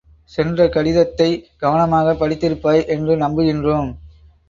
[0.23, 3.91] சென்ற கடிதத்தைக் கவனமாகப் படித்திருப்பாய் என்று நம்புகின்றோம்.